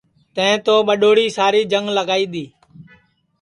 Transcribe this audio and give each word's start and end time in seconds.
تیں 0.35 0.55
تو 0.65 0.75
ٻڈؔوڑی 0.87 1.25
ساری 1.37 1.61
جنگ 1.71 1.85
لگائی 1.97 2.25
دؔی 2.33 2.45